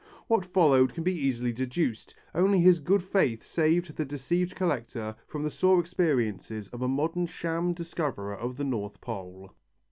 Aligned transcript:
What 0.25 0.47
followed 0.47 0.95
can 0.95 1.03
be 1.03 1.13
easily 1.13 1.53
deduced. 1.53 2.15
Only 2.33 2.59
his 2.59 2.79
good 2.79 3.03
faith 3.03 3.43
saved 3.45 3.95
the 3.97 4.03
deceived 4.03 4.55
collector 4.55 5.15
from 5.27 5.43
the 5.43 5.51
sore 5.51 5.79
experiences 5.79 6.69
of 6.69 6.81
a 6.81 6.87
modern 6.87 7.27
sham 7.27 7.73
discoverer 7.75 8.35
of 8.35 8.57
the 8.57 8.63
North 8.63 8.99
Pole. 8.99 9.53